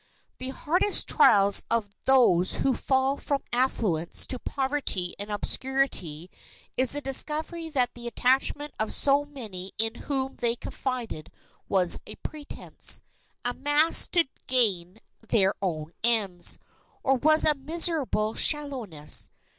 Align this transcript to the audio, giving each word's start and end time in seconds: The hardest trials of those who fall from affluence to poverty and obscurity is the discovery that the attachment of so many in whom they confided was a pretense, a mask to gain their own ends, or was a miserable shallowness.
The 0.39 0.49
hardest 0.49 1.07
trials 1.07 1.61
of 1.69 1.87
those 2.05 2.53
who 2.55 2.73
fall 2.73 3.17
from 3.17 3.43
affluence 3.53 4.25
to 4.25 4.39
poverty 4.39 5.13
and 5.19 5.29
obscurity 5.29 6.31
is 6.75 6.93
the 6.93 7.01
discovery 7.01 7.69
that 7.69 7.93
the 7.93 8.07
attachment 8.07 8.73
of 8.79 8.91
so 8.93 9.25
many 9.25 9.73
in 9.77 9.93
whom 9.93 10.37
they 10.37 10.55
confided 10.55 11.31
was 11.69 11.99
a 12.07 12.15
pretense, 12.15 13.03
a 13.45 13.53
mask 13.53 14.13
to 14.13 14.27
gain 14.47 14.97
their 15.29 15.53
own 15.61 15.91
ends, 16.03 16.57
or 17.03 17.13
was 17.17 17.45
a 17.45 17.53
miserable 17.53 18.33
shallowness. 18.33 19.29